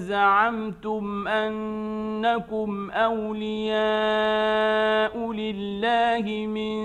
زعمتم 0.00 1.28
أنكم 1.28 2.90
أولياء 2.90 3.80
لله 5.32 6.46
من 6.46 6.80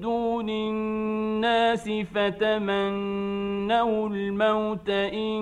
دون 0.00 0.48
الناس 0.48 1.90
فتمنوا 2.14 4.08
الموت 4.08 4.90
إن 4.90 5.40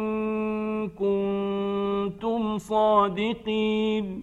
كنتم 0.89 2.59
صادقين 2.59 4.23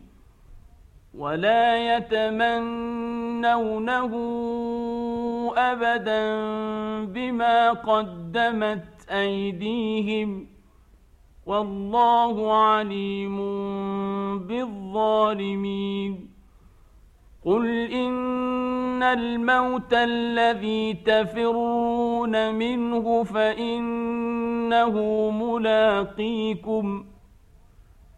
ولا 1.17 1.95
يتمنونه 1.97 3.35
أبدا 5.57 6.35
بما 7.05 7.71
قدمت 7.71 8.85
أيديهم 9.11 10.54
والله 11.45 12.53
عليم 12.53 13.37
بالظالمين. 14.47 16.29
قل 17.45 17.91
إن 17.91 19.03
الموت 19.03 19.93
الذي 19.93 20.93
تفرون 20.93 22.55
منه 22.55 23.23
فإنه 23.23 24.95
ملاقيكم. 25.29 27.05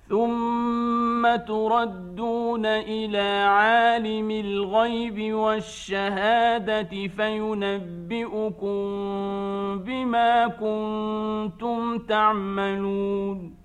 ثم 0.09 0.66
تردون 1.25 2.65
إلى 2.65 3.45
عالم 3.47 4.31
الغيب 4.31 5.33
والشهادة 5.33 7.07
فينبئكم 7.07 8.77
بما 9.79 10.47
كنتم 10.47 11.97
تعملون. 11.97 13.55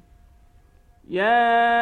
يا 1.09 1.82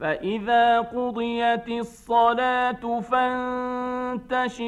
فإذا 0.00 0.80
قضيت 0.80 1.68
الصلاة 1.68 3.00
فانتشروا 3.00 4.66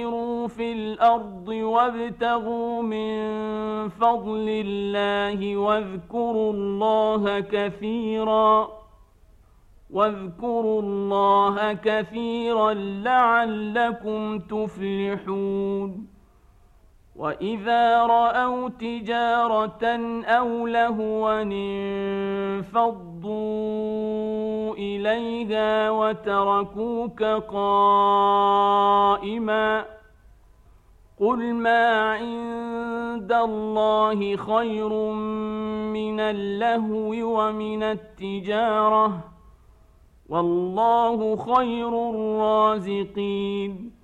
في 0.48 0.72
الأرض 0.72 1.48
وابتغوا 1.48 2.82
من 2.82 3.18
فضل 3.88 4.46
الله 4.48 5.56
واذكروا 5.56 6.52
الله 6.52 7.41
كثيرا 7.41 8.68
واذكروا 9.91 10.82
الله 10.82 11.72
كثيرا 11.72 12.74
لعلكم 12.74 14.38
تفلحون 14.38 16.06
وإذا 17.16 18.02
رأوا 18.02 18.68
تجارة 18.68 19.84
أو 20.24 20.66
لهوا 20.66 21.42
انفضوا 22.62 22.91
إليها 24.80 25.91
وتركوك 25.91 27.22
قائما 27.52 28.80
قل 31.20 31.54
ما 31.54 32.10
عند 32.12 33.32
الله 33.32 34.36
خير 34.36 34.88
من 35.92 36.20
اللهو 36.20 37.10
ومن 37.38 37.82
التجارة 37.82 39.20
والله 40.28 41.36
خير 41.36 42.10
الرازقين 42.10 43.99